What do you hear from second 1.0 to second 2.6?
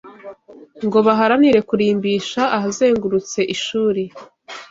baharanire kurimbisha